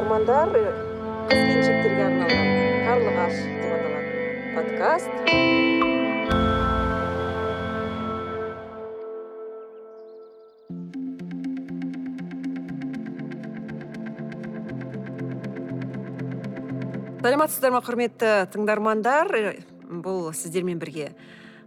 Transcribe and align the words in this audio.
тыңдармандар 0.00 0.54
қыз 1.28 1.40
келіншектерге 1.44 2.04
арналған 2.06 2.46
қарлығаш 2.86 3.34
деп 3.60 3.72
аталатын 3.76 4.14
подкаст. 4.54 5.10
Саламатсыздар 17.20 17.74
ма 17.74 17.82
құрметті 17.84 18.30
тыңдармандар. 18.54 19.28
Бұл 19.84 20.30
сіздермен 20.32 20.80
бірге 20.80 21.10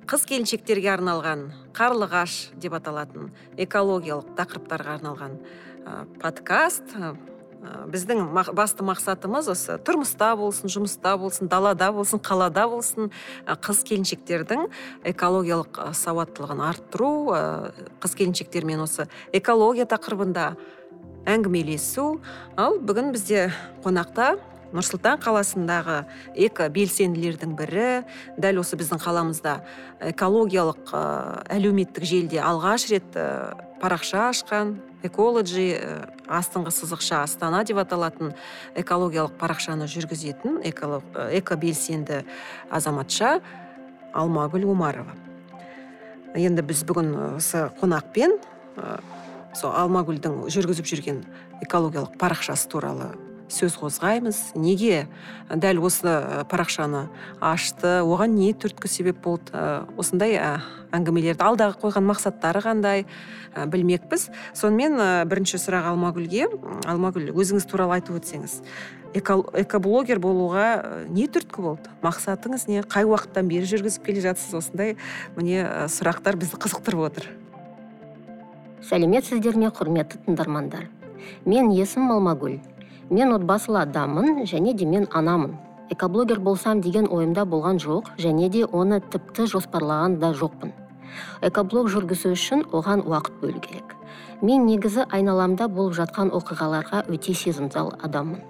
қыз 0.10 0.26
келіншектерге 0.32 0.90
арналған 0.96 1.52
қарлығаш 1.78 2.40
деп 2.58 2.80
аталатын 2.80 3.30
экологиялық 3.62 4.34
тақырыптарға 4.42 4.98
арналған 4.98 5.38
подкаст. 6.18 6.98
Ә, 7.64 7.86
біздің 7.88 8.20
ма- 8.36 8.52
басты 8.52 8.84
мақсатымыз 8.84 9.48
осы 9.54 9.78
тұрмыста 9.88 10.34
болсын 10.36 10.68
жұмыста 10.68 11.14
болсын 11.16 11.48
далада 11.48 11.94
болсын 11.96 12.20
қалада 12.20 12.66
болсын 12.68 13.08
ә, 13.48 13.56
қыз 13.56 13.86
келіншектердің 13.88 14.66
экологиялық 15.14 15.80
ә, 15.80 15.86
сауаттылығын 15.96 16.64
арттыру 16.68 17.12
қыз 18.04 18.18
келіншектермен 18.20 18.84
осы 18.84 19.08
экология 19.32 19.88
тақырыбында 19.88 20.58
әңгімелесу. 21.24 22.18
Ал 22.60 22.82
бүгін 22.84 23.14
бізде 23.16 23.48
қонақта 23.86 24.34
нұрсұлтан 24.74 25.20
қаласындағы 25.22 26.00
эко 26.46 26.68
белсенділердің 26.74 27.54
бірі 27.58 27.90
дәл 28.42 28.62
осы 28.64 28.78
біздің 28.80 29.02
қаламызда 29.04 29.60
экологиялық 30.14 30.94
ә, 30.94 31.04
әлеуметтік 31.54 32.08
желіде 32.10 32.42
алғаш 32.42 32.88
рет 32.90 33.16
ә, 33.16 33.54
парақша 33.84 34.30
ашқан 34.32 34.78
экологи 35.04 35.76
астыңғы 36.32 36.72
сызықша 36.74 37.24
астана 37.28 37.64
деп 37.68 37.82
аталатын 37.84 38.32
экологиялық 38.80 39.36
парақшаны 39.40 39.90
жүргізетін 39.92 40.62
экобелсенді 40.64 42.24
азаматша 42.72 43.42
алмагүл 44.14 44.70
омарова. 44.72 45.18
Енді 46.34 46.64
біз 46.66 46.86
бүгін 46.88 47.12
осы 47.36 47.68
қонақпен 47.82 48.38
сол 49.54 49.76
алмагүлдің 49.84 50.46
жүргізіп 50.54 50.90
жүрген 50.90 51.22
экологиялық 51.66 52.18
парақшасы 52.22 52.72
туралы 52.72 53.12
сөз 53.54 53.78
қозғаймыз. 53.80 54.40
Неге 54.60 55.06
дәл 55.50 55.82
осы 55.86 56.46
парақшаны 56.52 57.08
ашты? 57.40 58.02
Оған 58.02 58.36
не 58.38 58.54
түрткі 58.54 58.90
себеп 58.90 59.22
болды? 59.24 59.54
Осындай 59.98 60.36
әңгімелерді 60.94 61.46
алдағы 61.46 61.80
қойған 61.84 62.10
мақсаттары 62.10 62.64
қандай 62.66 63.06
білмекпіз. 63.54 64.28
Сонымен 64.58 64.98
бірінші 65.30 65.62
сұрақ 65.62 65.94
алмагүлге. 65.94 66.50
Алмагүл 66.90 67.32
өзіңіз 67.34 67.70
туралы 67.70 68.00
айтып 68.00 68.20
өтсеңіз 68.22 68.60
эко- 69.14 69.54
экоблогер 69.54 70.20
болуға 70.20 71.06
не 71.10 71.28
түрткі 71.28 71.62
болды? 71.62 71.94
Мақсатыңыз 72.04 72.68
не? 72.68 72.82
Қай 72.82 73.06
уақыттан 73.08 73.48
бері 73.50 73.70
жүргізіп 73.70 74.06
келе 74.08 74.24
жатсыз 74.26 74.58
осындай 74.58 74.98
міне 75.38 75.88
сұрақтар 75.94 76.38
бізді 76.40 76.60
қызықтырып 76.64 77.06
отыр. 77.08 77.30
Сәлеметсіздер 78.84 79.56
ме 79.56 79.70
құрметті 79.72 80.20
тыңдармандар. 80.26 80.90
Мен 81.46 81.72
есімім 81.72 82.12
алмагүл. 82.18 82.60
Мен 83.10 83.34
отбасылы 83.34 83.82
адаммын 83.82 84.46
және 84.46 84.74
де 84.74 84.86
мен 84.86 85.08
анамын. 85.12 85.58
Экоблогер 85.90 86.40
болсам 86.40 86.82
деген 86.82 87.08
ойымда 87.12 87.46
болған 87.46 87.80
жоқ 87.80 88.14
және 88.18 88.50
де 88.50 88.64
оны 88.66 89.02
тіпті 89.02 89.48
жоспарлаған 89.48 90.20
да 90.20 90.34
жоқпын. 90.34 90.72
Экоблог 91.42 91.90
жүргізу 91.92 92.32
үшін 92.34 92.64
оған 92.72 93.04
уақыт 93.06 93.40
бөлу 93.42 93.60
керек. 93.60 93.96
Мен 94.42 94.66
негізі 94.66 95.06
айналамда 95.10 95.68
болып 95.68 95.98
жатқан 96.00 96.32
оқиғаларға 96.34 97.04
өте 97.12 97.34
сезімтал 97.34 97.94
адаммын. 98.02 98.42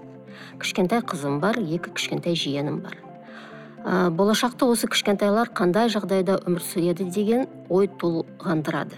Кішкентай 0.59 1.01
қызым 1.01 1.39
бар 1.41 1.59
екі 1.59 1.91
кішкентай 1.91 2.35
жиенім 2.35 2.79
бар. 2.85 2.97
Ә, 3.83 4.09
болашақта 4.09 4.69
осы 4.71 4.87
кішкентайлар 4.87 5.49
қандай 5.51 5.89
жағдайда 5.91 6.37
өмір 6.47 6.63
сүреді 6.63 7.09
деген 7.11 7.47
ой 7.69 7.89
толғандырады. 7.99 8.95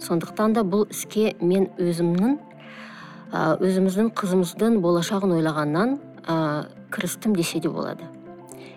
Сондықтан 0.00 0.56
да 0.56 0.64
бұл 0.64 0.86
іске 0.90 1.34
мен 1.40 1.68
өзімнің 1.78 2.38
өзіміздің 3.32 4.10
қызымыздың 4.12 4.80
болашағын 4.84 5.32
ойлағаннан 5.38 5.94
ә, 6.28 6.66
кірістім 6.92 7.36
десе 7.36 7.60
де 7.60 7.70
болады. 7.72 8.04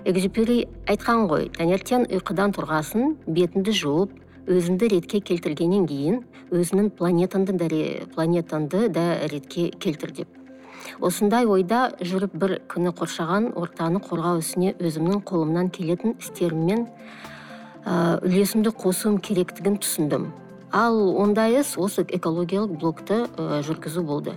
Экзюпери 0.05 0.67
айтқан 0.87 1.25
ғой 1.27 1.49
таңертең 1.57 2.05
ұйқыдан 2.13 2.53
тұрғасын 2.55 3.17
бетіңді 3.27 3.73
жуып 3.75 4.13
өзіңді 4.47 4.89
ретке 4.93 5.19
келтіргеннен 5.25 5.87
кейін 5.89 6.21
өзіңнің 6.53 6.91
планетаңды 6.95 7.57
да 7.57 7.69
планетаңды 8.13 8.87
да 8.93 9.05
ретке 9.31 9.71
келтір 9.71 10.13
деп. 10.21 10.29
Осындай 11.01 11.45
ойда 11.49 11.89
жүріп 11.99 12.37
бір 12.39 12.55
күні 12.69 12.93
қоршаған 12.95 13.51
ортаны 13.57 13.99
қорғау 14.05 14.39
ісіне 14.39 14.75
өзімнің 14.79 15.23
қолымнан 15.25 15.71
келетін 15.73 16.15
істеріммен 16.21 16.85
үлесімді 17.85 18.71
қосуым 18.71 19.17
керектігін 19.19 19.81
түсіндім. 19.81 20.29
Ал 20.75 20.97
ондай 21.23 21.61
іс 21.61 21.77
осы 21.79 22.03
экологиялық 22.03 22.75
блогты 22.75 23.21
ә, 23.39 23.61
жүргізу 23.63 24.01
болды. 24.03 24.33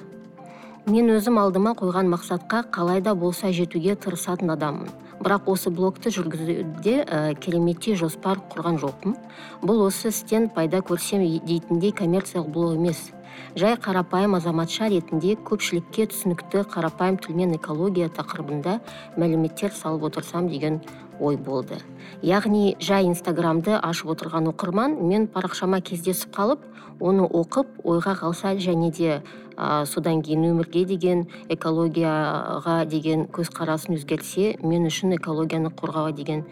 Мен 0.87 1.11
өзім 1.11 1.41
алдыма 1.43 1.73
қойған 1.75 2.07
мақсатқа 2.13 2.63
қалай 2.71 3.03
да 3.03 3.17
болса 3.19 3.51
жетуге 3.51 3.97
тырысатын 3.99 4.55
адаммын. 4.55 4.93
Бірақ 5.19 5.51
осы 5.51 5.73
блогты 5.75 6.13
жүргізуде 6.15 6.95
ә, 7.03 7.35
кереметтей 7.43 7.99
жоспар 7.99 8.39
құрған 8.55 8.79
жоқпын. 8.79 9.17
Бұл 9.67 9.83
осы 9.89 10.13
істен 10.15 10.47
пайда 10.55 10.79
көрсем 10.79 11.27
дейтіндей 11.27 11.91
коммерциялық 11.91 12.55
блог 12.55 12.79
емес. 12.79 13.11
Жай 13.59 13.75
қарапайым 13.75 14.39
азаматша 14.39 14.89
ретінде 14.95 15.35
көпшілікке 15.43 16.07
түсінікті 16.13 16.63
қарапайым 16.71 17.19
тілмен 17.19 17.57
экология 17.59 18.09
тақырыбында 18.15 18.79
мәліметтер 19.19 19.75
салып 19.75 20.07
отырсам 20.13 20.49
деген 20.49 20.81
ой 21.21 21.37
болды. 21.37 21.79
Яғни 22.23 22.77
жай 22.81 23.07
инстаграмды 23.07 23.77
ашып 23.77 24.11
отырған 24.15 24.51
оқырман 24.53 24.97
мен 25.03 25.27
парақшама 25.29 25.81
кездесіп 25.81 26.35
қалып 26.35 26.65
оны 27.01 27.27
оқып 27.27 27.81
ойға 27.85 28.15
қалса 28.19 28.55
және 28.59 28.91
де 28.91 29.23
ә, 29.57 29.87
содан 29.87 30.23
кейін 30.23 30.49
өмірге 30.51 30.85
деген 30.87 31.27
экологияға 31.49 32.85
деген 32.91 33.27
көзқарасын 33.27 33.99
өзгертсе 33.99 34.57
мен 34.63 34.87
үшін 34.87 35.15
экологияны 35.19 35.71
қорғауға 35.71 36.15
деген 36.17 36.45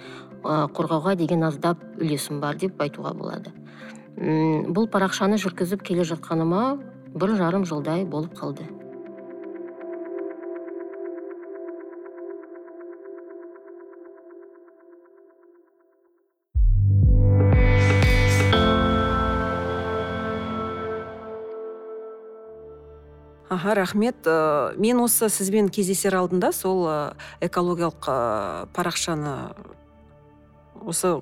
ә, 0.42 0.66
қорғауға 0.70 1.16
деген 1.16 1.44
аздап 1.46 1.82
үлесім 1.98 2.40
бар 2.40 2.56
деп 2.56 2.80
айтуға 2.80 3.14
болады. 3.14 3.52
М, 4.16 4.72
бұл 4.72 4.88
парақшаны 4.88 5.38
жүргізіп 5.42 5.82
келе 5.82 6.06
жатқаныма 6.08 6.78
бір 7.14 7.36
жарым 7.36 7.64
жылдай 7.64 8.04
болып 8.04 8.34
қалды. 8.38 8.64
Аха 23.56 23.74
рахмет. 23.74 24.16
Э, 24.26 24.74
мен 24.76 25.00
осы 25.00 25.30
сізбен 25.32 25.68
кездесер 25.72 26.14
алдында 26.14 26.52
сол 26.52 26.84
э, 26.88 27.12
экологиялық 27.40 28.04
э, 28.06 28.66
парақшаны 28.76 29.56
осы 30.84 31.16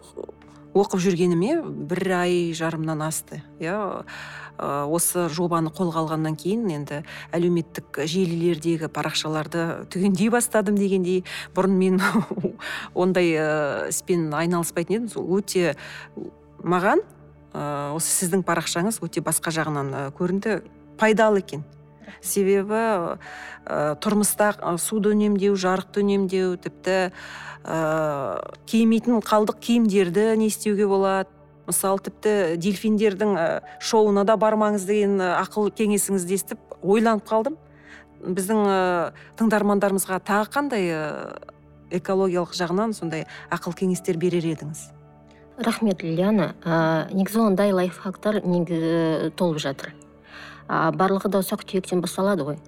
оқып 0.75 0.99
жүргеніме 0.99 1.63
бір 1.63 2.03
ай 2.19 2.53
жарымнан 2.53 3.05
асты 3.07 3.43
иә. 3.63 4.03
Осы 4.55 5.29
жобаны 5.35 5.71
қолға 5.75 6.05
алғаннан 6.05 6.37
кейін 6.39 6.69
енді 6.71 7.01
әлеуметтік 7.35 8.03
желілердегі 8.07 8.87
парақшаларды 8.87 9.87
түгендей 9.91 10.31
бастадым 10.31 10.79
дегендей 10.79 11.25
бұрын 11.55 11.79
мен 11.79 12.03
ондай 12.95 13.31
э, 13.35 13.91
іспен 13.95 14.33
айналыспайтын 14.35 15.07
едім. 15.07 15.11
Өте 15.39 15.77
маған 16.63 17.07
осы 17.55 18.11
сіздің 18.11 18.43
парақшаңыз 18.43 18.99
өте 19.07 19.23
басқа 19.23 19.55
жағынан 19.55 20.11
көрінді 20.19 20.59
пайдалы 20.99 21.39
екен. 21.39 21.63
Себебі 22.21 22.81
ә, 23.65 23.95
тұрмыста 24.01 24.53
ы, 24.59 24.77
суды 24.79 25.15
үнемдеу 25.15 25.57
жарықты 25.57 26.03
үнемдеу 26.05 26.57
тіпті 26.61 26.99
ә, 27.65 27.79
кимейтін 28.67 29.23
қалдық 29.25 29.61
киімдерді 29.61 30.35
не 30.37 30.49
істеуге 30.53 30.87
болады. 30.87 31.31
Мысалы 31.65 32.03
тіпті 32.05 32.59
дельфиндердің 32.61 33.37
ә, 33.41 33.47
шоуына 33.81 34.27
да 34.29 34.37
бармаңыз 34.37 34.85
деген 34.85 35.17
ә, 35.17 35.39
ақыл 35.41 35.71
кеңесіңізді 35.73 36.37
естіп 36.37 36.77
ойланып 36.83 37.25
қалдым. 37.25 37.57
Біздің 38.21 38.61
ә, 38.69 38.77
тыңдармандарымызға 39.41 40.21
тағы 40.29 40.53
қандай 40.53 40.91
ә, 40.93 41.03
экологиялық 41.95 42.53
жағынан 42.57 42.93
сондай 42.97 43.25
ақыл 43.49 43.73
кеңестер 43.77 44.21
берер 44.21 44.45
едіңіз? 44.45 44.91
Рахмет 45.57 46.03
лилияна 46.03 46.53
ә, 46.65 47.09
негізі 47.15 47.47
ондай 47.47 47.73
лайфхактар 47.73 48.43
негізі 48.45 49.31
толып 49.39 49.63
жатыр? 49.63 49.95
Ә, 50.69 50.93
барлығы 50.97 51.31
да 51.31 51.43
ұсақ 51.45 51.67
түйектен 51.69 52.01
басталады 52.05 52.47
ғой. 52.47 52.63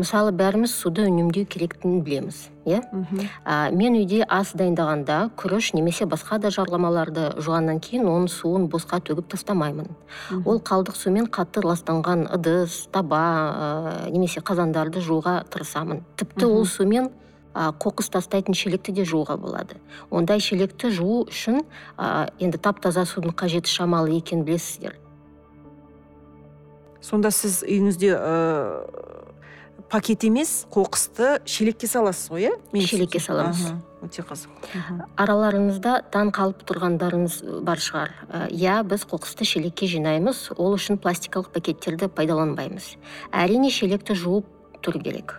Мысалы 0.00 0.32
бәріміз 0.32 0.72
суды 0.72 1.04
үнемдеу 1.04 1.44
керектігін 1.52 2.00
білеміз 2.00 2.46
иә? 2.64 2.80
А, 3.44 3.68
мен 3.70 3.96
үйде 3.98 4.22
ас 4.24 4.54
дайындағанда 4.56 5.34
күріш 5.36 5.74
немесе 5.76 6.06
басқа 6.08 6.38
да 6.40 6.48
жарламаларды 6.54 7.26
жуғаннан 7.36 7.80
кейін 7.84 8.08
оның 8.08 8.30
суын 8.32 8.68
босқа 8.72 9.02
төгіп 9.04 9.28
тастамаймын. 9.34 9.90
Ол 10.46 10.62
қалдық 10.64 10.96
сумен 10.96 11.28
қатты 11.28 11.60
ластанған 11.66 12.24
ыдыс 12.32 12.86
таба 12.92 13.20
ә, 13.20 14.10
немесе 14.10 14.40
қазандарды 14.40 15.04
жууға 15.04 15.42
тырысамын. 15.52 16.00
Тіпті 16.16 16.48
ол 16.48 16.64
сумен 16.64 17.10
а, 17.52 17.72
қоқыс 17.76 18.08
тастайтын 18.16 18.56
шелекті 18.56 18.96
де 18.96 19.04
жууға 19.04 19.36
болады. 19.36 19.76
Ондай 20.10 20.40
шелекті 20.40 20.88
жуу 20.88 21.26
үшін 21.28 21.66
а, 21.96 22.28
енді 22.40 22.56
тап 22.56 22.80
таза 22.80 23.04
судың 23.04 23.36
қажеті 23.36 23.68
шамалы 23.68 24.16
екенін 24.16 24.48
білесіздер. 24.48 24.96
Сонда 27.02 27.30
сіз 27.34 27.62
үйіңізде 27.66 28.14
ыыы 28.16 29.22
пакет 29.92 30.24
емес 30.24 30.64
қоқысты 30.72 31.42
шелекке 31.44 31.86
саласыз 31.86 32.30
ғой 32.32 32.46
иә? 32.48 32.52
Шелекке 32.88 33.20
саламыз. 33.20 33.74
Өте 34.00 34.24
қызық. 34.24 34.72
Араларыңызда 35.20 35.98
таң 36.14 36.32
қалып 36.32 36.64
тұрғандарыңыз 36.64 37.36
бар 37.66 37.82
шығар. 37.82 38.14
Ә, 38.30 38.46
иә 38.48 38.80
біз 38.88 39.04
қоқысты 39.10 39.44
шелекке 39.44 39.86
жинаймыз. 39.92 40.48
Ол 40.56 40.78
үшін 40.78 40.96
пластикалық 40.96 41.52
пакеттерді 41.52 42.08
пайдаланбаймыз. 42.08 42.96
Әрине 43.36 43.68
шелекті 43.70 44.16
жуып 44.16 44.48
тұру 44.80 45.04
керек. 45.04 45.36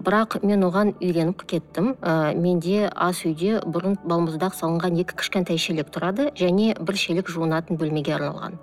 Бірақ 0.00 0.40
мен 0.42 0.64
оған 0.66 0.96
үйреніп 0.98 1.44
кеттім. 1.46 1.94
Ә, 2.00 2.32
менде 2.34 2.88
ас 2.88 3.22
үйде 3.28 3.60
бұрын 3.62 4.00
балмұздақ 4.00 4.56
салынған 4.56 4.96
екі 5.04 5.20
кішкентай 5.20 5.60
шелек 5.60 5.92
тұрады 5.94 6.32
және 6.40 6.72
бір 6.80 6.98
шелек 6.98 7.28
жуынатын 7.30 7.78
бөлмеге 7.78 8.16
арналған. 8.16 8.58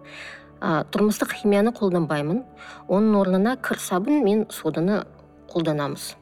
Ә, 0.61 0.83
тұрмыстық 0.93 1.33
химияны 1.41 1.73
қолданбаймын. 1.75 2.43
Оның 2.87 3.17
орнына 3.19 3.57
кір 3.57 3.81
сабын 3.81 4.23
мен 4.23 4.45
соданы 4.53 5.01
қолданамыз. 5.51 6.13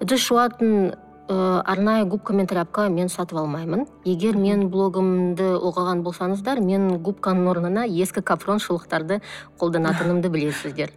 Ыдыс 0.00 0.24
жуатын 0.24 0.94
ә, 1.30 1.60
арнайы 1.60 2.06
губка 2.06 2.32
мен 2.32 2.46
тряпка 2.46 2.88
мен 2.88 3.08
сатып 3.08 3.38
алмаймын. 3.38 3.86
Егер 4.04 4.36
мен 4.36 4.68
блогымды 4.72 5.52
оқыған 5.60 6.02
болсаңыздар 6.06 6.62
мен 6.64 6.96
губканың 7.04 7.50
орнына 7.52 7.84
ескі 7.86 8.24
капрон 8.24 8.58
шұлықтарды 8.58 9.20
қолданатынымды 9.60 10.28
білесіздер. 10.34 10.96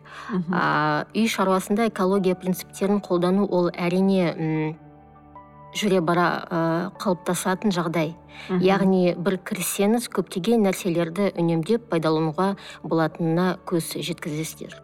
А, 0.52 1.06
үй 1.14 1.28
шаруасында 1.28 1.90
экология 1.92 2.36
принциптерін 2.36 3.04
қолдану 3.04 3.46
ол 3.52 3.70
әрине 3.74 4.78
жүре 5.78 6.02
бара 6.02 6.28
ә, 6.50 6.62
қалыптасатын 7.02 7.74
жағдай. 7.74 8.16
Мхм. 8.50 8.64
яғни 8.66 9.14
бір 9.14 9.38
кіріссеңіз 9.46 10.08
көптеген 10.12 10.66
нәрселерді 10.66 11.30
үнемдеп 11.38 11.86
пайдалануға 11.92 12.56
болатынына 12.82 13.60
көз 13.70 13.94
жеткізесіздер. 13.94 14.80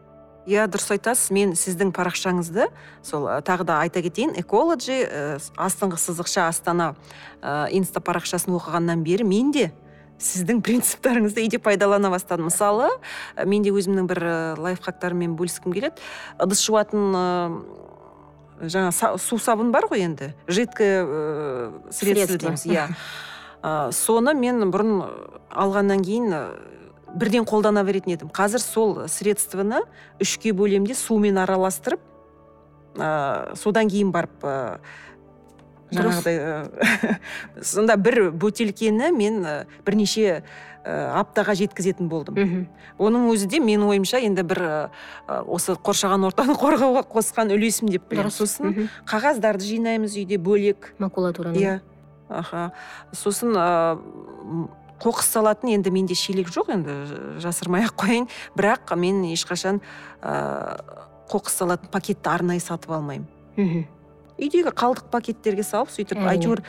Иә 0.50 0.68
дұрыс 0.72 0.88
айтасыз 0.96 1.34
мен 1.36 1.52
сіздің 1.58 1.92
парақшаңызды 1.94 2.70
сол 3.06 3.28
ы, 3.28 3.42
тағы 3.46 3.66
да 3.66 3.82
айта 3.82 4.02
кетейін. 4.06 4.32
Экологи 4.40 5.02
ы, 5.04 5.38
астыңғы 5.58 5.98
сызықша 5.98 6.48
астана 6.48 6.94
ы, 7.42 7.74
инста 7.78 8.00
парақшасын 8.02 8.56
оқығаннан 8.58 9.04
бері 9.04 9.28
мен 9.28 9.52
де 9.52 9.72
сіздің 10.20 10.64
принциптарыңызды 10.66 11.44
үйде 11.44 11.60
пайдалана 11.64 12.10
бастадым. 12.10 12.50
Мысалы 12.50 12.90
мен 13.46 13.64
де 13.64 13.74
өзімнің 13.74 14.08
бір 14.10 14.24
лайфхактарыммен 14.62 15.36
бөліскім 15.40 15.76
келеді. 15.76 16.02
Ыдыс 16.40 16.64
жуатын 16.66 17.14
жаңа 18.62 18.92
су 19.18 19.40
сабын 19.40 19.72
бар 19.72 19.88
ғой 19.90 20.04
енді 20.08 20.34
жидкое 20.48 21.04
ы, 21.04 21.72
средство 21.92 22.36
Средство. 22.36 22.38
дейміз 22.38 22.66
иә 22.68 23.92
соны 23.96 24.34
мен 24.36 24.70
бұрын 24.72 25.04
алғаннан 25.50 26.04
кейін 26.04 26.34
ы, 26.34 26.42
бірден 27.16 27.48
қолдана 27.50 27.84
беретін 27.88 28.16
едім 28.18 28.32
қазір 28.36 28.64
сол 28.64 28.96
средствоны 29.08 29.82
үшке 30.22 30.54
бөлемін 30.54 30.88
де 30.92 30.96
сумен 30.98 31.40
араластырып 31.42 32.02
ы, 32.96 33.56
содан 33.60 33.90
кейін 33.92 34.12
барып 34.16 34.50
Дұрыс. 35.90 36.20
жаңағыдай 36.22 36.38
ы, 36.38 37.16
сонда 37.72 37.96
бір 37.98 38.30
бөтелкені 38.32 39.10
мен 39.16 39.42
бірнеше 39.88 40.44
ы, 40.86 40.94
аптаға 41.20 41.56
жеткізетін 41.60 42.10
болдым. 42.12 42.38
Мхм 42.40 42.66
оның 43.00 43.28
өзі 43.32 43.48
де 43.52 43.60
менің 43.64 43.90
ойымша 43.94 44.20
енді 44.26 44.44
бір 44.48 44.62
ы, 44.64 44.74
осы 45.48 45.76
қоршаған 45.76 46.26
ортаны 46.30 46.56
қорғауға 46.62 47.06
қосқан 47.12 47.54
үлесім 47.56 47.92
деп 47.92 48.10
білемін. 48.12 48.32
Сосын 48.34 48.90
қағаздарды 49.10 49.68
жинаймыз 49.68 50.18
үйде 50.20 50.38
бөлек. 50.38 50.94
Макулатураны 51.00 51.58
иә. 51.60 51.78
Аха. 52.30 52.72
Сосын 53.12 53.56
ы, 53.56 53.68
м, 54.00 54.66
қоқыс 55.00 55.32
салатын 55.34 55.72
енді 55.78 55.92
менде 55.96 56.16
шелек 56.16 56.52
жоқ 56.54 56.74
енді 56.76 56.98
жасырмай 57.40 57.88
ақ 57.88 57.96
қояйын. 58.04 58.28
Бірақ 58.56 58.96
мен 59.00 59.24
ешқашан 59.32 59.80
ы, 59.80 60.36
қоқыс 61.32 61.56
салатын 61.62 61.90
пакетті 61.92 62.30
арнайы 62.30 62.60
сатып 62.60 62.92
алмаймын. 62.92 63.28
Мхм 63.56 63.88
үйдегі 64.40 64.72
қалдық 64.72 65.10
пакеттерге 65.12 65.64
салып 65.68 65.92
сөйтіп 65.92 66.22
әйтеуір 66.32 66.62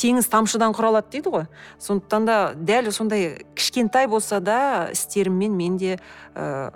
теңіз 0.00 0.28
тамшыдан 0.32 0.74
құралады 0.74 1.12
дейді 1.14 1.32
ғой. 1.34 1.46
Сондықтан 1.82 2.26
да 2.26 2.36
дәл 2.54 2.90
сондай 2.92 3.44
кішкентай 3.54 4.08
болса 4.10 4.40
да 4.40 4.90
істеріммен 4.92 5.54
мен 5.56 5.76
де 5.78 5.98
ы, 6.34 6.70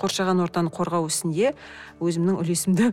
қоршаған 0.00 0.42
ортаны 0.44 0.72
қорғау 0.72 1.08
ісінде 1.10 1.54
өзімнің 2.00 2.40
үлесімді 2.42 2.92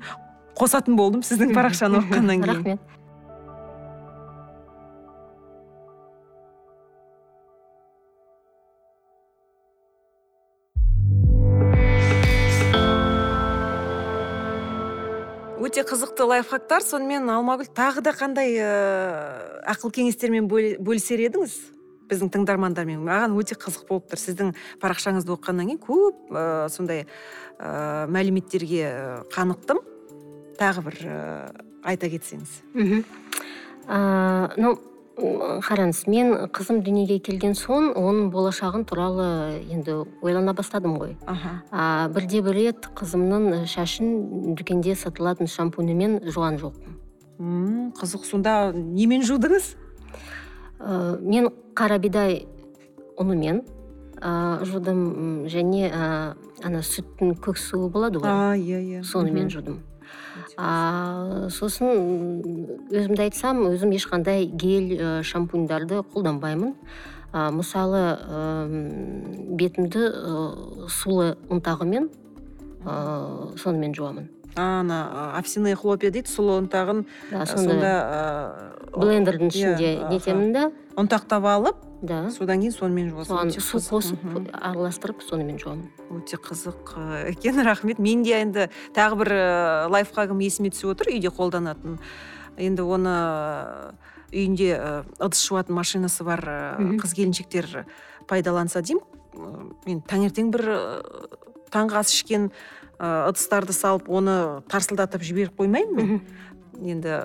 қосатын 0.59 0.97
болдым 0.99 1.23
сіздің 1.25 1.55
парақшаны 1.55 2.03
оқығаннан 2.03 2.43
кейін. 2.43 2.49
Рахмет. 2.51 2.99
Өте 15.79 15.87
қызықты 15.87 16.25
лайфхактар. 16.27 16.83
Сонымен 16.83 17.29
алмагүл 17.31 17.69
тағы 17.71 18.01
да 18.03 18.11
қандай 18.11 18.57
ыыы 18.59 19.63
ақыл 19.71 19.91
кеңестермен 19.95 20.47
бөл- 20.51 20.75
бөлісер 20.83 21.21
едіңіз? 21.23 21.53
Біздің 22.09 22.31
тыңдармандармен. 22.33 22.99
Маған 22.99 23.37
өте 23.39 23.55
қызық 23.55 23.87
болып 23.87 24.09
тұр. 24.11 24.19
Сіздің 24.19 24.51
парақшаңызды 24.81 25.31
оқығаннан 25.31 25.69
кейін 25.69 25.79
көп 25.79 26.33
ыыы 26.35 26.69
сондай 26.73 27.05
ыыы 27.05 28.11
мәліметтерге 28.11 29.23
қанықтым. 29.31 29.79
Тағы 30.59 30.83
бір 30.83 30.99
ыыы 30.99 31.65
айта 31.87 32.11
кетсеңіз. 32.11 32.59
Мхм. 32.75 33.05
Ну 34.59 34.75
қараңыз 35.19 36.06
мен 36.07 36.31
қызым 36.56 36.81
дүниеге 36.86 37.19
келген 37.24 37.56
соң 37.57 37.92
оның 38.00 38.30
болашағын 38.33 38.86
туралы 38.88 39.27
енді 39.71 40.04
ойлана 40.21 40.54
бастадым 40.56 40.98
ғой. 41.01 41.16
Аха. 41.27 41.62
А, 41.71 42.07
бірде 42.13 42.42
бір 42.45 42.56
рет 42.56 42.88
қызымның 42.95 43.66
шашын 43.68 44.56
дүкенде 44.56 44.95
сатылатын 44.95 45.50
шампуньмен 45.51 46.19
жуған 46.30 46.60
жоқпын. 46.62 46.95
М 47.39 47.92
қызық 48.00 48.25
сонда 48.27 48.71
немен 48.74 49.25
жудыңыз? 49.27 49.75
Ә, 50.80 51.19
мен 51.19 51.51
қара 51.75 52.00
бидай 52.00 52.45
ұнымен 53.19 53.63
ә, 54.22 54.63
жудым 54.63 55.48
және 55.51 55.92
ә, 55.92 56.36
ана 56.63 56.83
сүттің 56.83 57.36
көк 57.44 57.60
суы 57.60 57.89
болады 57.89 58.19
ғой. 58.24 58.30
А 58.30 58.56
иә 58.56 58.80
иә. 58.80 59.04
Сонымен 59.04 59.50
жудым. 59.50 59.83
Сосын 61.56 62.42
өзімді 62.92 63.24
айтсам 63.28 63.62
өзім 63.70 63.94
ешқандай 63.96 64.48
гель 64.50 64.96
ә, 64.98 65.12
шампуньдарды 65.24 66.01
қолданбаймын. 66.13 66.74
А, 67.32 67.51
мысалы 67.54 68.01
м, 68.28 69.56
бетімді 69.56 70.08
ә, 70.10 70.88
сулы 70.89 71.36
ұнтағымен 71.50 72.10
ә, 72.84 73.56
сонымен 73.56 73.96
жуамын. 73.96 74.28
Ана 74.56 75.34
овсяные 75.38 75.75
хлопья 75.75 76.12
дейді 76.12 76.32
сұлы 76.32 76.58
ұнтағын 76.63 77.06
да, 77.32 77.46
сонда 77.50 77.94
блендердің 78.96 79.50
иә, 79.50 79.53
ішінде 79.53 79.91
нетемін 80.10 80.53
да. 80.56 80.65
Ұнтақтап 81.00 81.46
алып 81.48 81.77
да. 82.01 82.29
содан 82.34 82.63
кейін 82.63 82.74
сонымен 82.75 83.12
жуасыз 83.13 83.32
соған 83.32 83.53
су 83.56 83.82
қосып 83.84 84.50
араластырып 84.51 85.22
сонымен 85.24 85.60
жуамын. 85.62 85.88
Өте 86.18 86.39
қызық 86.41 86.96
екен 87.29 87.62
рахмет. 87.63 88.00
Мен 88.00 88.24
де 88.24 88.39
енді 88.41 88.68
тағы 88.96 89.22
бір 89.22 89.34
лайфхагым 89.94 90.41
есіме 90.44 90.74
түсіп 90.74 90.96
отыр 90.96 91.13
үйде 91.13 91.32
қолданатын. 91.32 92.00
Енді 92.58 92.84
оны 92.84 93.15
үйінде 94.34 94.74
ыдыс 95.20 95.46
жуатын 95.48 95.77
машинасы 95.77 96.25
бар 96.27 96.44
қыз 97.00 97.15
келіншектер 97.15 97.86
пайдаланса 98.27 98.82
деймін. 98.82 99.06
Мен 99.86 100.01
таңертең 100.03 100.51
бір 100.51 100.65
таңғы 101.73 102.01
ас 102.01 102.13
ішкен 102.13 102.49
ыдыстарды 102.99 103.75
салып 103.75 104.09
оны 104.09 104.61
тарсылдатып 104.71 105.23
жіберіп 105.23 105.55
қоймаймын 105.61 105.95
мен. 105.95 106.21
Енді 106.79 107.15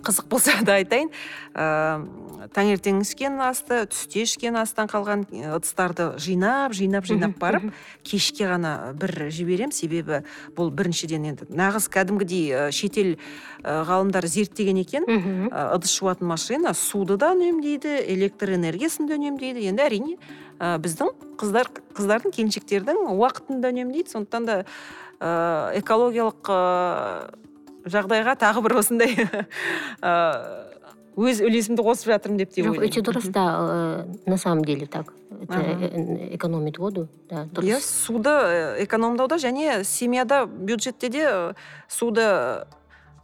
қызық 0.00 0.30
болса 0.32 0.56
да 0.64 0.80
айтайын. 0.80 1.12
Ыыы 1.54 2.30
таңертең 2.54 3.02
ішкен 3.04 3.36
асты 3.44 3.82
түсте 3.90 4.24
ішкен 4.24 4.56
астан 4.56 4.88
қалған 4.88 5.26
ыдыстарды 5.28 6.06
жинап 6.22 6.72
жинап 6.76 7.04
жинап 7.04 7.36
барып 7.40 7.68
кешке 8.06 8.46
ғана 8.48 8.94
бір 8.96 9.28
жіберем 9.28 9.74
себебі 9.76 10.22
бұл 10.56 10.72
біріншіден 10.72 11.26
енді 11.32 11.48
нағыз 11.52 11.90
кәдімгідей 11.92 12.72
шетел 12.72 13.12
ы, 13.12 13.18
ғалымдары 13.62 14.30
зерттеген 14.30 14.80
екен. 14.80 15.04
Ыдыс 15.50 15.92
жуатын 15.98 16.30
машина 16.32 16.72
суды 16.74 17.18
да 17.20 17.34
үнемдейді 17.36 18.00
электр 18.14 18.54
энергиясын 18.56 19.10
да 19.10 19.20
үнемдейді. 19.20 19.68
Енді 19.68 19.84
әрине 19.84 20.16
ы, 20.60 20.78
біздің 20.84 21.10
қыздар 21.40 21.70
қыздардың 21.96 22.36
келіншектердің 22.36 23.04
уақытын 23.16 23.60
да 23.64 23.72
үнемдейді 23.72 24.12
сондықтан 24.12 24.46
да 24.46 24.58
ы 25.20 25.80
экологиялық 25.80 26.52
ы 26.52 27.90
жағдайға 27.90 28.36
тағы 28.38 28.62
бір 28.68 28.78
осындай 28.84 29.16
ы 29.16 30.14
өз 31.20 31.40
үлесімді 31.44 31.82
қосып 31.84 32.12
жатырмын 32.14 32.38
деп 32.38 32.52
те 32.54 32.62
жоқ 32.62 32.76
ойлаймын. 32.76 32.88
өте 32.88 33.02
дұрыс 33.04 33.28
да 33.34 33.44
э, 33.58 34.30
на 34.30 34.36
самом 34.36 34.64
деле 34.64 34.86
так. 34.86 35.12
Это 35.42 35.58
э, 35.58 36.34
экономит 36.36 36.78
воду 36.78 37.08
да 37.28 37.44
дұрыс. 37.44 37.66
Иә 37.66 37.80
суды 37.80 38.30
э, 38.30 38.84
экономдауда 38.84 39.36
және 39.36 39.84
семьяда 39.84 40.46
бюджетте 40.46 41.08
де 41.08 41.26
э, 41.26 41.52
суды 41.88 42.22
э, 42.22 42.64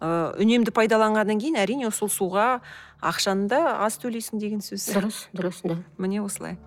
үнемді 0.00 0.75
пайдаланғаннан 0.76 1.40
кейін 1.40 1.57
әрине 1.62 1.90
сол 1.90 2.11
суға 2.11 2.61
ақшаны 3.00 3.49
да 3.49 3.78
аз 3.87 3.99
төлейсің 4.02 4.43
деген 4.43 4.61
сөз. 4.61 4.90
Дұрыс 4.93 5.23
дұрыс 5.33 5.62
да. 5.64 5.78
Міне 5.97 6.23
осылай. 6.23 6.59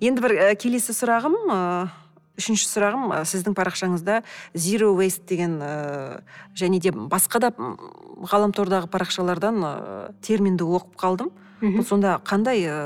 Енді 0.00 0.20
бір 0.20 0.34
і, 0.36 0.56
келесі 0.60 0.92
сұрағым 0.96 1.36
ы, 1.48 1.58
үшінші 2.36 2.68
сұрағым 2.68 3.12
ы, 3.16 3.22
сіздің 3.28 3.56
парақшаңызда 3.56 4.20
zero 4.52 4.92
waste 4.98 5.24
деген 5.28 5.58
ы, 5.62 6.20
және 6.56 6.80
де 6.80 6.92
басқа 6.92 7.40
да 7.46 7.52
ғаламтордағы 7.56 8.90
парақшалардан 8.92 9.62
ы, 9.64 9.72
терминді 10.20 10.68
оқып 10.68 10.96
қалдым. 11.00 11.32
Бұл 11.62 11.86
сонда 11.88 12.18
қандай 12.20 12.66
ы, 12.68 12.76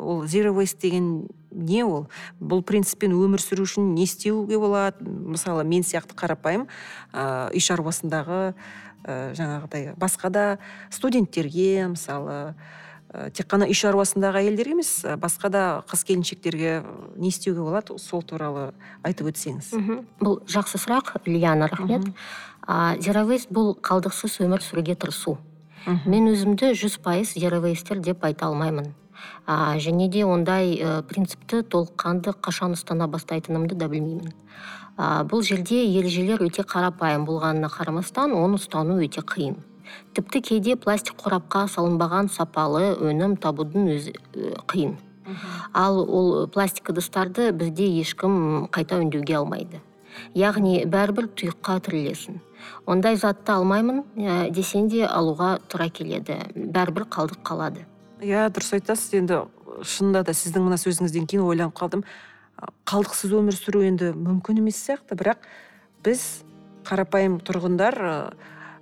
ол 0.00 0.24
zero 0.24 0.54
waste 0.56 0.80
деген 0.80 1.28
не 1.52 1.84
ол? 1.84 2.08
Бұл 2.40 2.64
принциппен 2.64 3.12
өмір 3.12 3.44
сүру 3.44 3.68
үшін 3.68 3.92
не 3.92 4.08
істеуге 4.08 4.56
болады? 4.58 5.04
Мысалы 5.04 5.64
мен 5.68 5.84
сияқты 5.84 6.16
қарапайым 6.16 6.64
ы, 6.64 7.52
үй 7.52 7.60
шаруасындағы 7.60 8.40
ы, 9.04 9.18
жаңағыдай 9.36 9.92
басқа 10.00 10.32
да 10.32 10.46
студенттерге 10.88 11.92
мысалы 11.92 12.56
ы, 13.16 13.30
тек 13.30 13.48
қана 13.48 13.66
үй 13.66 13.74
шаруасындағы 13.74 14.42
әйелдерге 14.42 14.76
емес 14.76 14.90
ы, 15.04 15.16
басқа 15.16 15.48
да 15.48 15.62
қыз 15.88 16.04
келіншектерге 16.04 16.84
не 17.16 17.32
істеуге 17.32 17.64
болады 17.64 17.96
сол 17.98 18.22
туралы 18.22 18.74
айтып 19.02 19.32
өтсеңіз. 19.32 19.72
Мгм. 19.72 20.04
бұл 20.20 20.42
жақсы 20.44 20.76
сұрақ 20.76 21.16
лиана 21.26 21.68
рахмет. 21.72 22.12
А 22.66 22.94
waste 22.98 23.50
бұл 23.50 23.74
қалдықсыз 23.80 24.40
өмір 24.44 24.60
сүруге 24.60 24.94
тырысу. 24.94 25.38
Мен 26.04 26.28
өзімді 26.28 26.74
жүз 26.74 26.98
пайыз 27.00 27.36
waster 27.36 28.00
деп 28.00 28.24
айта 28.24 28.46
алмаймын. 28.46 28.92
А, 29.46 29.76
және 29.78 30.08
де 30.08 30.24
ондай 30.24 30.74
ә, 30.76 31.02
принципті 31.02 31.62
толыққанды 31.62 32.34
қашан 32.42 32.74
ұстана 32.74 33.06
бастайтынымды 33.08 33.74
да 33.74 33.88
білмеймін. 33.88 34.32
А, 34.96 35.24
бұл 35.24 35.42
жерде 35.42 35.78
ережелер 35.86 36.42
өте 36.42 36.64
қарапайым 36.66 37.24
болғанына 37.24 37.70
қарамастан 37.70 38.34
оны 38.34 38.58
ұстану 38.58 38.98
өте 39.04 39.22
қиын. 39.22 39.56
Тіпті 40.14 40.40
кейде 40.40 40.76
пластик 40.76 41.18
қорапқа 41.20 41.66
салынбаған 41.72 42.30
сапалы 42.32 42.94
өнім 42.96 43.36
табудың 43.40 43.90
өзі 43.96 44.14
қиын. 44.70 44.96
Ал 45.74 46.00
ол 46.00 46.46
пластик 46.48 46.90
ыдыстарды 46.90 47.50
бізде 47.52 47.88
ешкім 48.00 48.68
қайта 48.72 49.00
өңдеуге 49.02 49.38
алмайды. 49.40 49.82
Яғни 50.34 50.84
бәрібір 50.88 51.28
тұйыққа 51.36 51.80
тірелесің 51.84 52.38
ондай 52.86 53.16
затты 53.20 53.52
алмаймын 53.52 54.02
ә, 54.16 54.48
десең 54.50 54.88
де 54.88 55.04
алуға 55.06 55.56
тура 55.68 55.88
келеді. 55.90 56.38
Бәрібір 56.54 57.06
қалдық 57.12 57.42
қалады. 57.46 57.84
Иә 58.22 58.46
дұрыс 58.54 58.72
айтасыз 58.78 59.18
енді 59.20 59.42
шынында 59.84 60.22
да 60.26 60.34
сіздің 60.36 60.66
мына 60.68 60.78
сөзіңізден 60.80 61.28
кейін 61.28 61.44
ойланып 61.46 61.76
қалдым. 61.76 62.04
Қалдықсыз 62.88 63.34
өмір 63.36 63.56
сүру 63.58 63.82
енді 63.84 64.12
мүмкін 64.16 64.62
емес 64.62 64.78
сияқты 64.86 65.18
бірақ 65.18 65.44
біз 66.04 66.22
қарапайым 66.88 67.40
тұрғындар 67.44 67.98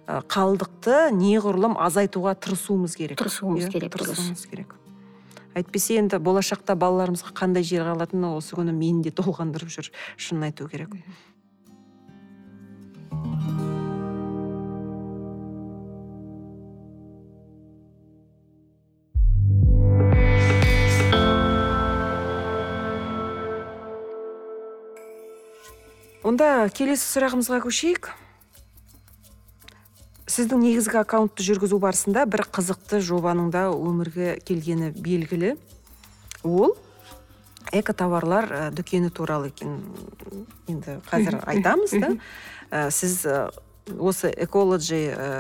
ы, 0.05 0.21
ы, 0.21 0.23
қалдықты 0.29 1.11
неғұрлым 1.17 1.77
азайтуға 1.81 2.35
тырысуымыз 2.37 2.97
керек. 2.97 3.19
Тырысуымыз 3.19 3.67
Иә, 3.67 3.73
керек 3.73 3.97
тырысуымыз 3.97 4.47
керек. 4.51 4.75
Әйтпесе 5.55 6.01
енді 6.01 6.19
болашақта 6.19 6.75
балаларымызға 6.75 7.31
қандай 7.39 7.63
жер 7.63 7.87
қалатыны 7.87 8.35
осы 8.35 8.57
күні 8.59 8.75
мені 8.75 9.05
де 9.07 9.15
толғандырып 9.15 9.71
жүр 9.71 9.93
шынын 10.19 10.51
айту 10.51 10.69
керек. 10.69 10.91
Онда 26.25 26.71
келесі 26.73 27.05
сұрағымызға 27.05 27.59
көшейік. 27.67 28.09
Сіздің 30.35 30.65
негізгі 30.67 30.99
аккаунтты 30.99 31.45
жүргізу 31.47 31.79
барысында 31.83 32.25
бір 32.27 32.45
қызықты 32.55 32.99
жобаның 33.05 33.53
да 33.55 33.69
өмірге 33.71 34.35
келгені 34.43 34.91
белгілі. 34.91 35.55
Ол 36.43 36.75
экотоварлар 37.73 38.51
ә, 38.51 38.63
дүкені 38.75 39.13
туралы 39.15 39.53
екен. 39.53 39.79
Енді 40.71 40.99
қазір 41.09 41.39
айтамыз 41.47 41.95
да. 42.03 42.11
Ә, 42.71 42.91
сіз 42.91 43.21
ә, 43.31 43.39
осы 43.99 44.33
экологи 44.35 45.07
ә, 45.15 45.31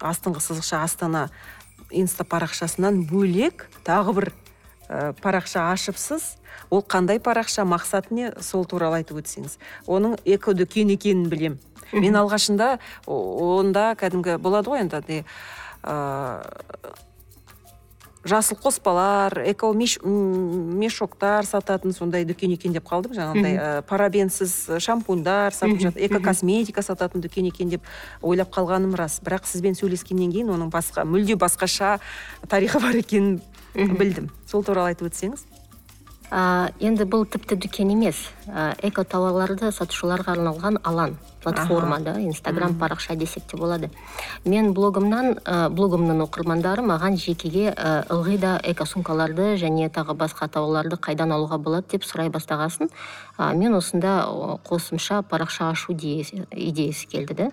астыңғы 0.00 0.42
сызықша 0.44 0.82
астана 0.86 1.28
инста 1.90 2.24
парақшасынан 2.24 3.04
бөлек 3.08 3.68
тағы 3.84 4.16
бір 4.16 4.30
ә, 4.88 5.12
парақша 5.22 5.70
ашыпсыз. 5.72 6.36
Ол 6.70 6.82
қандай 6.82 7.20
парақша? 7.20 7.64
Мақсаты 7.64 8.14
не? 8.14 8.32
Сол 8.40 8.64
туралы 8.64 9.02
айтып 9.02 9.20
өтсеңіз. 9.22 9.58
Оның 9.86 10.18
эко 10.24 10.54
дүкен 10.56 10.90
екенін 10.96 11.28
білем. 11.28 11.58
Мен 11.92 12.16
алғашында 12.20 12.78
онда 13.06 13.94
кәдімгі 13.96 14.38
болады 14.42 14.72
ғой 14.72 14.84
енді 14.84 15.24
ыыы 15.84 16.96
жасыл 18.28 18.58
қоспалар 18.60 19.38
эко 19.48 19.70
мешоктар 19.72 21.46
сататын 21.46 21.94
сондай 21.96 22.26
дүкен 22.28 22.52
екен 22.52 22.74
деп 22.76 22.84
қалдым. 22.88 23.14
Жаңағындай 23.16 23.54
ә, 23.56 23.82
парабенсіз 23.88 24.82
шампуньдар 24.84 25.54
сатып 25.54 25.80
жатыр 25.80 26.04
эко 26.04 26.20
косметика 26.20 26.82
сататын 26.82 27.22
дүкен 27.24 27.48
екен 27.48 27.70
деп 27.72 27.86
ойлап 28.20 28.52
қалғаным 28.52 28.96
рас. 28.98 29.20
Бірақ 29.24 29.46
сізбен 29.48 29.78
сөйлескеннен 29.78 30.32
кейін 30.34 30.52
оның 30.52 30.72
басқа 30.74 31.06
мүлде 31.08 31.38
басқаша 31.40 31.98
тарихы 32.48 32.82
бар 32.82 33.00
екенін 33.00 33.40
білдім. 33.74 34.28
Сол 34.48 34.64
туралы 34.64 34.94
айтып 34.94 35.10
өтсеңіз. 35.12 35.44
А, 36.30 36.68
енді 36.80 37.06
бұл 37.08 37.24
тіпті 37.24 37.56
дүкен 37.56 37.94
емес. 37.94 38.18
А, 38.48 38.74
эко 38.84 39.04
тауарларды 39.04 39.70
сатушыларға 39.72 40.34
арналған 40.36 40.76
алаң 40.84 41.14
платформа 41.40 42.00
да 42.04 42.18
инстаграм 42.20 42.74
парақша 42.78 43.16
десек 43.16 43.44
те 43.48 43.56
болады. 43.56 43.88
Мен 44.44 44.74
блогымнан 44.74 45.38
ә, 45.38 45.70
блогымның 45.72 46.20
оқырмандары 46.26 46.84
маған 46.84 47.16
жекеге 47.16 47.72
ә, 47.72 48.04
ылғи 48.12 48.36
да 48.38 48.58
эко 48.62 48.84
сумкаларды 48.84 49.54
және 49.56 49.88
тағы 49.88 50.16
басқа 50.20 50.50
тауарларды 50.52 51.00
қайдан 51.00 51.32
алуға 51.32 51.56
болады 51.56 51.88
деп 51.94 52.04
сұрай 52.04 52.28
бастағасын. 52.28 52.90
А, 53.38 53.54
мен 53.54 53.74
осында 53.74 54.28
қосымша 54.68 55.22
парақша 55.22 55.70
ашу 55.70 55.94
идеясы 55.96 57.08
келді 57.08 57.34
да 57.34 57.50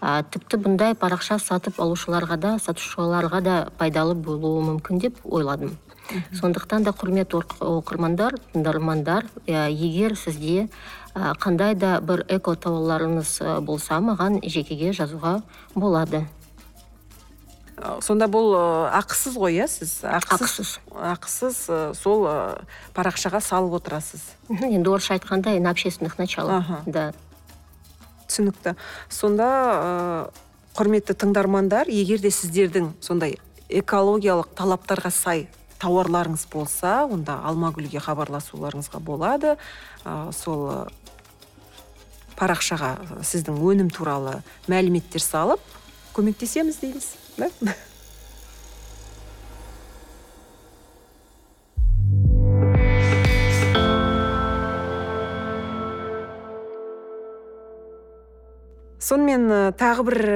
а, 0.00 0.22
тіпті 0.22 0.62
бұндай 0.64 0.94
парақша 0.96 1.38
сатып 1.38 1.80
алушыларға 1.80 2.36
да 2.40 2.56
сатушыларға 2.58 3.40
да 3.44 3.56
пайдалы 3.76 4.14
болуы 4.14 4.64
мүмкін 4.64 5.00
деп 5.00 5.20
ойладым. 5.24 5.76
Сондықтан 6.36 6.84
да 6.84 6.92
құрметті 6.92 7.40
оқырмандар 7.64 8.36
тыңдармандар 8.52 9.26
егер 9.46 10.16
сізде 10.18 10.68
қандай 11.14 11.74
да 11.78 12.00
бір 12.00 12.24
эко 12.28 12.54
тауарларыңыз 12.56 13.62
болса 13.64 14.00
маған 14.02 14.40
жекеге 14.42 14.92
жазуға 14.92 15.40
болады. 15.74 16.24
Сонда 18.00 18.28
бұл 18.30 18.54
ақысыз 18.94 19.34
ғой 19.38 19.58
иә 19.58 19.66
сіз? 19.68 19.96
Ақысыз. 20.06 20.78
ақысыз. 20.94 21.58
Сол 21.98 22.28
парақшаға 22.94 23.40
салып 23.42 23.80
отырасыз. 23.80 24.22
Енді 24.48 24.90
орысша 24.90 25.16
айтқанда 25.18 25.58
на 25.60 25.70
общественных 25.70 26.18
началах 26.18 26.84
да. 26.86 27.12
Түсінікті. 28.28 28.76
Сонда 29.10 30.30
құрметті 30.74 31.14
тыңдармандар 31.18 31.90
егер 31.90 32.22
де 32.22 32.30
сіздердің 32.34 32.94
сондай 33.02 33.36
экологиялық 33.68 34.54
талаптарға 34.58 35.10
сай 35.14 35.48
тауарларыңыз 35.84 36.48
болса 36.52 37.04
онда 37.04 37.38
алмагүлге 37.44 38.00
хабарласуларыңызға 38.02 39.00
болады. 39.04 39.56
Ы, 40.04 40.32
сол 40.32 40.88
парақшаға 42.38 42.96
сіздің 43.22 43.60
өнім 43.62 43.90
туралы 43.94 44.40
мәліметтер 44.70 45.22
салып 45.22 45.62
көмектесеміз 46.16 46.80
дейміз 46.82 47.10
да? 47.38 47.50
Сонымен 59.04 59.44
ы, 59.50 59.60
тағы 59.76 60.06
бір 60.08 60.16
ы, 60.24 60.32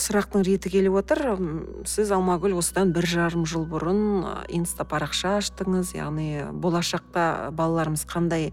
сұрақтың 0.00 0.42
реті 0.46 0.72
келіп 0.72 0.98
отыр. 1.00 1.22
Сіз 1.86 2.10
алмагүл 2.16 2.56
осыдан 2.58 2.90
бір 2.96 3.06
жарым 3.06 3.46
жыл 3.46 3.64
бұрын 3.70 4.02
ы, 4.18 4.34
инста 4.58 4.86
парақша 4.88 5.38
аштыңыз. 5.38 5.94
Яғни 5.98 6.48
болашақта 6.52 7.50
балаларымыз 7.54 8.06
қандай 8.10 8.52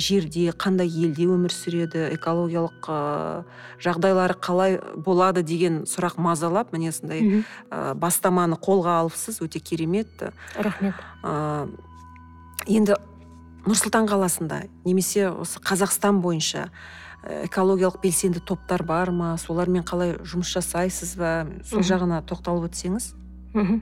жерде 0.00 0.48
қандай 0.56 0.88
елде 0.88 1.26
өмір 1.28 1.52
сүреді 1.52 2.06
экологиялық 2.16 2.88
жағдайлары 3.84 4.36
қалай 4.40 4.78
болады 4.96 5.42
деген 5.44 5.82
сұрақ 5.84 6.16
мазалап 6.16 6.72
міне 6.72 6.88
осындай 6.88 7.44
ә, 7.68 7.92
бастаманы 7.92 8.56
қолға 8.56 9.02
алыпсыз. 9.02 9.42
Өте 9.44 9.60
керемет. 9.60 10.08
Рахмет. 10.56 10.96
Ә, 11.22 11.68
енді 12.64 12.96
нұр 13.68 13.76
сұлтан 13.76 14.08
қаласында 14.08 14.64
немесе 14.88 15.28
осы 15.28 15.60
қазақстан 15.60 16.22
бойынша 16.24 16.70
экологиялық 17.24 18.00
белсенді 18.02 18.40
топтар 18.40 18.82
бар 18.86 19.10
ма? 19.10 19.36
Солармен 19.38 19.82
қалай 19.82 20.16
жұмыс 20.22 20.54
жасайсыз 20.54 21.16
ба? 21.18 21.46
Сол 21.66 21.86
жағына 21.86 22.22
тоқталып 22.26 22.70
өтсеңіз. 22.70 23.12
Мхм 23.54 23.80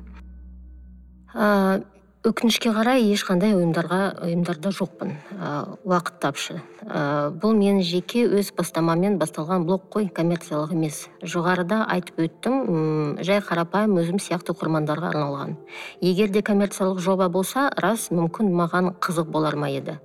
ә, 1.36 1.82
өкінішке 2.26 2.72
қарай 2.74 3.04
ешқандай 3.12 3.54
ұйымдарға 3.54 4.00
ұйымдарда 4.24 4.72
жоқпын 4.74 5.12
ә, 5.36 5.50
уақыт 5.86 6.18
тапшы. 6.22 6.56
Ә, 6.82 7.30
бұл 7.30 7.54
менің 7.58 7.84
жеке 7.86 8.24
өз 8.26 8.50
бастамаммен 8.56 9.18
басталған 9.20 9.66
блог 9.68 9.86
қой 9.92 10.08
коммерциялық 10.08 10.72
емес. 10.74 11.04
Жоғарыда 11.22 11.84
айтып 11.92 12.24
өттім 12.26 12.56
м, 12.62 13.12
жай 13.22 13.42
қарапайым 13.44 13.98
өзім 14.00 14.18
сияқты 14.22 14.56
оқырмандарға 14.56 15.12
арналған. 15.12 15.56
Егер 16.00 16.32
де 16.32 16.42
коммерциялық 16.42 17.02
жоба 17.04 17.28
болса 17.28 17.68
рас 17.76 18.08
мүмкін 18.10 18.50
маған 18.56 18.94
қызық 18.98 19.30
болар 19.30 19.56
ма 19.60 19.70
еді. 19.70 20.00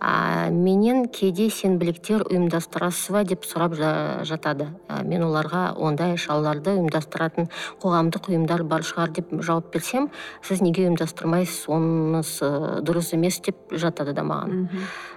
А, 0.00 0.48
менен 0.50 1.06
кейде 1.08 1.48
сенбіліктер 1.50 2.24
ұйымдастырасыз 2.28 3.12
ба 3.14 3.24
деп 3.24 3.44
сұрап 3.48 3.74
жа- 3.78 4.22
жатады. 4.28 4.68
А, 4.88 5.02
мен 5.02 5.22
оларға 5.26 5.76
ондай 5.76 6.16
шараларды 6.16 6.74
ұйымдастыратын 6.76 7.48
қоғамдық 7.82 8.30
ұйымдар 8.30 8.62
бар 8.64 8.84
шығар 8.86 9.12
деп 9.16 9.32
жауап 9.40 9.72
берсем 9.72 10.10
сіз 10.42 10.60
неге 10.60 10.86
ұйымдастырмайсыз 10.86 11.68
онысы 11.72 12.50
дұрыс 12.86 13.14
емес 13.16 13.40
деп 13.40 13.56
жатады 13.72 14.12
да 14.12 14.22
маған. 14.22 14.68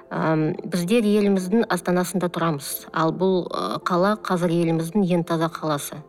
Ам, 0.09 0.53
біздер 0.65 1.05
еліміздің 1.05 1.67
астанасында 1.69 2.31
тұрамыз. 2.33 2.87
Ал 2.93 3.11
бұл 3.13 3.45
қала 3.85 4.15
қазір 4.17 4.49
еліміздің 4.49 5.05
ең 5.05 5.25
таза 5.25 5.51
қаласы. 5.53 6.01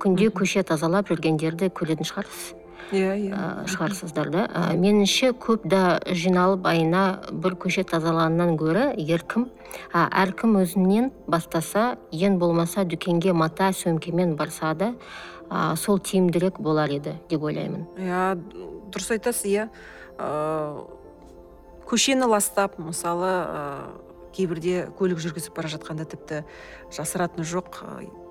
Күнде 0.00 0.30
көше 0.30 0.64
тазалап 0.64 1.08
жүргендерді 1.08 1.68
көретін 1.70 2.08
шығарсыз. 2.08 2.54
Иә 2.92 3.14
иә. 3.16 3.34
Ә, 3.34 3.66
шығарсыздар 3.70 4.30
да. 4.30 4.46
Ә, 4.52 4.74
меніңше 4.76 5.32
көп 5.40 5.66
да 5.68 6.00
жиналып 6.06 6.66
айына 6.66 7.04
бір 7.32 7.56
көше 7.60 7.84
тазалағаннан 7.88 8.56
гөрі 8.60 8.86
еркім 8.98 9.48
ә, 9.92 10.08
әркім 10.10 10.58
өзінен 10.62 11.10
бастаса 11.26 11.96
ең 12.12 12.38
болмаса 12.38 12.84
дүкенге 12.84 13.32
мата 13.32 13.72
сөмкемен 13.72 14.36
барса 14.36 14.74
да 14.74 14.94
ә, 15.48 15.76
сол 15.76 15.98
тиімдірек 15.98 16.60
болар 16.60 16.90
еді 16.90 17.16
деп 17.30 17.42
ойлаймын. 17.42 17.86
Иә 17.96 18.36
дұрыс 18.92 19.10
айтасыз 19.16 19.48
иә. 19.50 19.68
Ыыы 20.18 20.84
көшені 21.88 22.26
ластап 22.30 22.78
мысалы 22.78 23.30
ыыы 23.30 24.04
кейбірде 24.34 24.88
көлік 24.98 25.20
жүргізіп 25.22 25.54
бара 25.56 25.70
жатқанда 25.70 26.06
тіпті 26.10 26.42
жасыратыны 26.94 27.44
жоқ. 27.46 27.82
ы, 27.84 28.23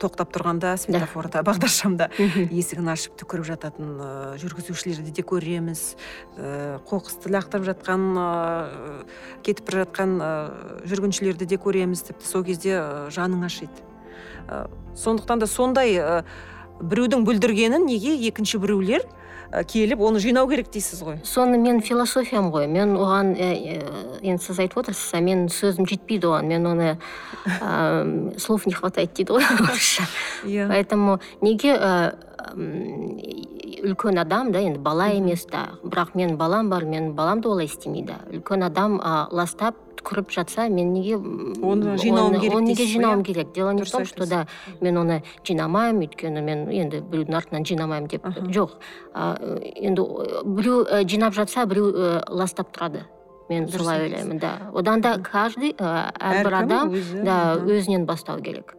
тоқтап 0.00 0.32
тұрғанда 0.34 0.74
светофорда 0.80 1.42
бағдаршамда 1.46 2.08
есігін 2.60 2.90
ашып 2.92 3.16
түкіріп 3.20 3.46
жататын 3.48 3.92
жүргізушілерді 4.40 5.12
де 5.14 5.24
көреміз. 5.26 5.82
Қоқысты 6.88 7.32
лақтырып 7.34 7.68
жатқан 7.68 8.06
кетіп 9.46 9.70
бара 9.70 9.84
жатқан 9.84 10.16
жүргіншілерді 10.88 11.48
де 11.50 11.60
көреміз. 11.60 12.06
Тіпті 12.08 12.28
сол 12.28 12.46
кезде 12.46 12.80
жаның 13.14 13.44
ашиды. 13.48 13.84
Сондықтан 14.96 15.42
да 15.42 15.46
сондай 15.50 15.98
біреудің 16.80 17.24
бүлдіргенін 17.26 17.86
неге 17.88 18.14
екінші 18.28 18.58
біреулер 18.62 19.04
келіп 19.50 20.00
оны 20.04 20.20
жинау 20.20 20.48
керек 20.50 20.70
дейсіз 20.72 21.00
ғой. 21.02 21.18
Соны 21.24 21.58
мен 21.60 21.80
философиям 21.80 22.50
ғой. 22.52 22.66
Мен 22.68 22.96
оған 23.00 23.32
ә, 23.32 23.48
ә, 23.56 23.76
енді 24.20 24.44
сіз 24.44 24.60
айтып 24.64 24.82
отырсыз 24.82 25.14
а 25.16 25.22
менің 25.24 25.48
сөзім 25.52 25.88
жетпейді 25.88 26.28
оған. 26.28 26.50
Мен 26.52 26.68
оны 26.68 26.90
ә, 27.60 28.38
слов 28.38 28.66
не 28.66 28.74
хватает 28.76 29.14
дейді 29.16 29.38
ғой 29.38 29.48
орысша. 29.64 30.04
Иә. 30.44 30.68
Поэтому 30.68 31.20
неге 31.40 31.76
ә, 31.76 32.12
үлкен 33.82 34.18
адам 34.20 34.52
да 34.52 34.60
енді 34.60 34.78
бала 34.78 35.08
емес 35.12 35.44
та. 35.46 35.78
Бірақ 35.82 36.14
менің 36.14 36.36
балам 36.36 36.70
бар 36.70 36.84
менің 36.84 37.12
балам 37.14 37.40
да 37.40 37.50
олай 37.50 37.66
істемейді. 37.66 38.16
Үлкен 38.32 38.64
адам 38.66 38.98
ә, 39.00 39.26
ластап 39.30 39.76
түкіріп 39.98 40.30
жатса 40.30 40.68
мен 40.68 40.92
неге 40.94 41.16
Оны 41.16 41.96
жинауым 41.98 42.38
керек 42.40 42.56
оны 42.56 42.70
неге 42.70 42.86
жинауым 42.86 43.20
иә? 43.20 43.24
керек? 43.24 43.52
Дело 43.52 43.70
не 43.72 43.82
в 43.82 43.90
том 43.90 44.04
что 44.04 44.28
да 44.28 44.46
мен 44.80 44.96
оны 44.96 45.22
жинамаймын 45.44 46.06
өйткені 46.06 46.42
мен 46.42 46.66
енді 46.70 47.02
біреудің 47.02 47.36
артынан 47.36 47.66
жинамаймын 47.66 48.08
деп 48.08 48.26
жоқ. 48.54 48.78
Енді 49.74 50.02
ы, 50.02 50.42
біреу 50.44 50.84
ы, 50.86 51.04
жинап 51.04 51.34
жатса 51.34 51.66
біреу 51.66 51.92
ы, 51.92 52.22
ластап 52.28 52.70
тұрады. 52.76 53.04
Мен 53.48 53.68
солай 53.68 54.04
ойлаймын 54.06 54.38
да. 54.38 54.52
Одан 54.74 55.00
да 55.00 55.18
каждый 55.18 55.72
әрбір 55.74 56.54
адам 56.62 56.92
да 57.24 57.56
өзінен 57.56 58.04
бастау 58.06 58.40
керек. 58.40 58.77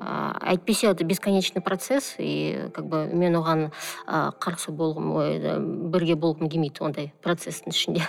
А, 0.00 0.36
әйтпесе 0.40 0.90
это 0.90 1.04
бесконечный 1.04 1.62
процесс 1.62 2.14
и 2.18 2.70
как 2.74 2.86
бы 2.86 3.06
мен 3.12 3.36
оған 3.36 3.68
қарсы 4.06 4.70
болғым 4.70 5.12
ой, 5.16 5.38
бірге 5.90 6.14
болғым 6.14 6.48
келмейді 6.48 6.84
ондай 6.84 7.12
процесстің 7.22 7.74
ішінде 7.74 8.06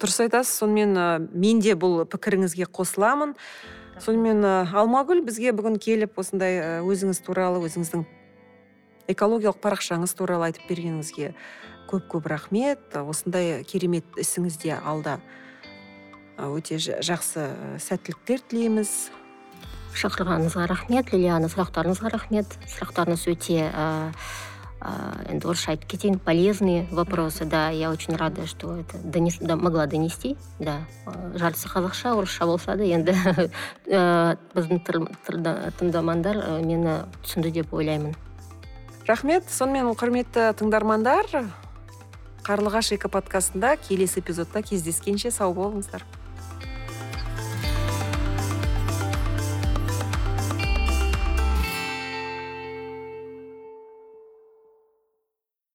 дұрыс 0.00 0.16
айтасыз 0.24 0.62
сонымен 0.62 0.96
ы, 0.96 1.08
мен 1.36 1.60
де 1.60 1.74
бұл 1.76 2.06
пікіріңізге 2.08 2.70
қосыламын. 2.72 3.34
Сонымен 4.00 4.40
ы, 4.40 4.52
алмагүл 4.72 5.20
бізге 5.26 5.52
бүгін 5.52 5.76
келіп 5.76 6.16
осындай 6.22 6.80
өзіңіз 6.80 7.20
туралы 7.26 7.60
өзіңіздің 7.68 8.06
экологиялық 9.12 9.60
парақшаңыз 9.60 10.16
туралы 10.16 10.48
айтып 10.48 10.70
бергеніңізге 10.70 11.34
көп 11.90 12.08
көп 12.14 12.30
рахмет. 12.32 12.80
Осындай 12.96 13.60
керемет 13.68 14.08
ісіңізде 14.16 14.78
алда 14.80 15.18
ы, 16.38 16.48
өте 16.48 16.80
жа- 16.80 17.02
жақсы 17.04 17.44
ы, 17.44 17.78
сәттіліктер 17.84 18.40
тілейміз. 18.48 19.10
Шақырғаныңызға 19.96 20.66
рахмет 20.70 21.12
лилиана 21.12 21.48
сұрақтарыңызға 21.50 22.12
рахмет. 22.12 22.58
Сұрақтарыңыз 22.70 23.26
өте 23.32 23.70
енді 24.80 25.44
орысша 25.44 25.74
айтып 25.74 25.90
кетейін 25.92 26.18
полезные 26.18 26.86
вопросы. 26.90 27.44
Да 27.44 27.68
я 27.68 27.90
очень 27.90 28.16
рада 28.16 28.46
что 28.46 28.76
это 28.76 28.96
донес- 28.96 29.44
да, 29.44 29.56
могла 29.56 29.86
донести. 29.86 30.36
Да 30.58 30.86
жартысы 31.34 31.68
қазақша 31.68 32.14
орысша 32.16 32.46
болса 32.46 32.76
да 32.76 32.84
енді 32.84 33.12
біздің 34.54 34.80
тыңдармандар 35.78 36.62
мені 36.64 37.04
түсінді 37.22 37.50
деп 37.50 37.74
ойлаймын. 37.74 38.14
Рахмет. 39.06 39.44
Сонымен 39.50 39.92
құрметті 39.98 40.54
тыңдармандар 40.56 41.26
қарлығаш 42.46 42.94
эко 42.96 43.10
подкастында 43.12 43.76
келесі 43.76 44.20
эпизодта 44.20 44.62
кездескенше 44.62 45.30
сау 45.30 45.52
болыңыздар. 45.52 46.06